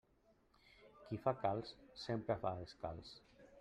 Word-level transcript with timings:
Qui 1.09 1.21
fa 1.27 1.35
calç 1.43 1.71
sempre 2.09 2.41
va 2.49 2.59
descalç. 2.67 3.19